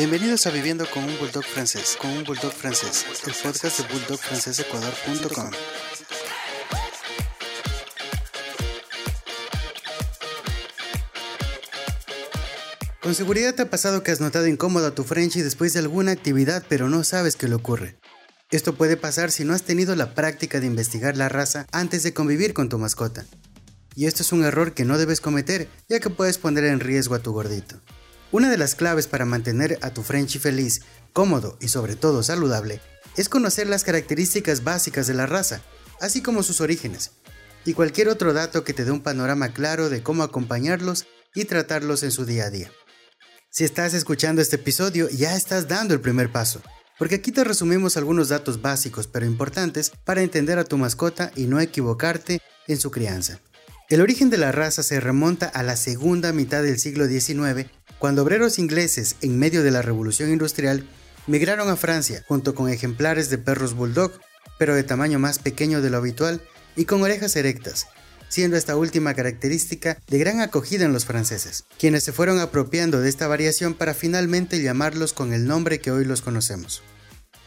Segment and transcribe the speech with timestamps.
[0.00, 5.50] Bienvenidos a Viviendo con un Bulldog francés, con un Bulldog francés, el de bulldogfrancesecuador.com.
[13.02, 16.12] Con seguridad te ha pasado que has notado incómodo a tu Frenchie después de alguna
[16.12, 17.98] actividad, pero no sabes qué le ocurre.
[18.50, 22.14] Esto puede pasar si no has tenido la práctica de investigar la raza antes de
[22.14, 23.26] convivir con tu mascota.
[23.94, 27.16] Y esto es un error que no debes cometer, ya que puedes poner en riesgo
[27.16, 27.82] a tu gordito.
[28.32, 32.80] Una de las claves para mantener a tu Frenchie feliz, cómodo y sobre todo saludable
[33.16, 35.62] es conocer las características básicas de la raza,
[36.00, 37.10] así como sus orígenes,
[37.64, 42.04] y cualquier otro dato que te dé un panorama claro de cómo acompañarlos y tratarlos
[42.04, 42.70] en su día a día.
[43.50, 46.62] Si estás escuchando este episodio, ya estás dando el primer paso,
[47.00, 51.46] porque aquí te resumimos algunos datos básicos pero importantes para entender a tu mascota y
[51.46, 53.40] no equivocarte en su crianza.
[53.88, 57.68] El origen de la raza se remonta a la segunda mitad del siglo XIX
[58.00, 60.88] cuando obreros ingleses, en medio de la revolución industrial,
[61.26, 64.10] migraron a Francia junto con ejemplares de perros bulldog,
[64.58, 66.40] pero de tamaño más pequeño de lo habitual
[66.76, 67.88] y con orejas erectas,
[68.30, 73.10] siendo esta última característica de gran acogida en los franceses, quienes se fueron apropiando de
[73.10, 76.82] esta variación para finalmente llamarlos con el nombre que hoy los conocemos.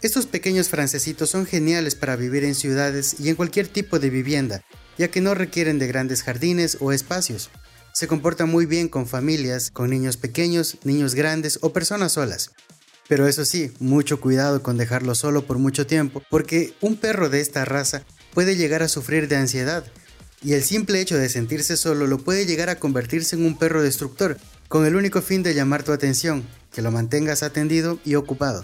[0.00, 4.62] Estos pequeños francesitos son geniales para vivir en ciudades y en cualquier tipo de vivienda,
[4.96, 7.50] ya que no requieren de grandes jardines o espacios,
[7.96, 12.50] se comporta muy bien con familias, con niños pequeños, niños grandes o personas solas.
[13.08, 17.40] Pero eso sí, mucho cuidado con dejarlo solo por mucho tiempo, porque un perro de
[17.40, 18.02] esta raza
[18.34, 19.82] puede llegar a sufrir de ansiedad,
[20.42, 23.82] y el simple hecho de sentirse solo lo puede llegar a convertirse en un perro
[23.82, 24.36] destructor,
[24.68, 28.62] con el único fin de llamar tu atención, que lo mantengas atendido y ocupado.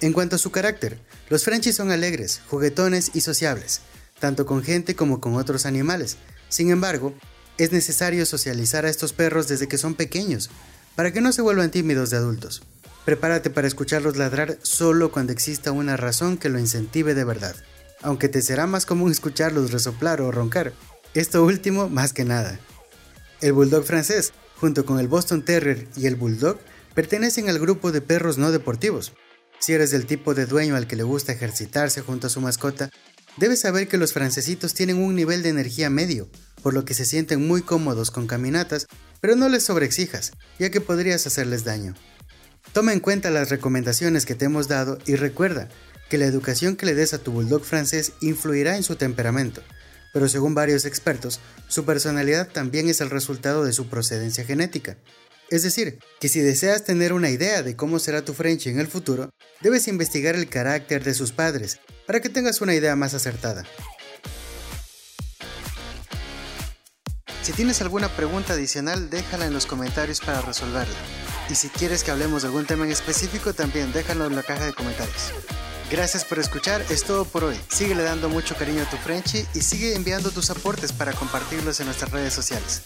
[0.00, 0.98] En cuanto a su carácter,
[1.28, 3.82] los Frenchies son alegres, juguetones y sociables,
[4.18, 6.16] tanto con gente como con otros animales.
[6.48, 7.14] Sin embargo,
[7.58, 10.50] es necesario socializar a estos perros desde que son pequeños,
[10.94, 12.62] para que no se vuelvan tímidos de adultos.
[13.04, 17.56] Prepárate para escucharlos ladrar solo cuando exista una razón que lo incentive de verdad,
[18.02, 20.72] aunque te será más común escucharlos resoplar o roncar,
[21.14, 22.60] esto último más que nada.
[23.40, 26.58] El Bulldog francés, junto con el Boston Terrier y el Bulldog,
[26.94, 29.12] pertenecen al grupo de perros no deportivos.
[29.58, 32.90] Si eres del tipo de dueño al que le gusta ejercitarse junto a su mascota,
[33.36, 36.28] debes saber que los francesitos tienen un nivel de energía medio,
[36.62, 38.86] por lo que se sienten muy cómodos con caminatas,
[39.20, 41.94] pero no les sobreexijas, ya que podrías hacerles daño.
[42.72, 45.68] Toma en cuenta las recomendaciones que te hemos dado y recuerda
[46.08, 49.62] que la educación que le des a tu bulldog francés influirá en su temperamento,
[50.12, 54.96] pero según varios expertos, su personalidad también es el resultado de su procedencia genética.
[55.50, 58.86] Es decir, que si deseas tener una idea de cómo será tu Frenchie en el
[58.86, 59.30] futuro,
[59.62, 63.64] debes investigar el carácter de sus padres para que tengas una idea más acertada.
[67.48, 70.94] Si tienes alguna pregunta adicional, déjala en los comentarios para resolverla.
[71.48, 74.66] Y si quieres que hablemos de algún tema en específico, también déjalo en la caja
[74.66, 75.32] de comentarios.
[75.90, 77.58] Gracias por escuchar, es todo por hoy.
[77.70, 81.86] Síguele dando mucho cariño a tu Frenchy y sigue enviando tus aportes para compartirlos en
[81.86, 82.82] nuestras redes sociales.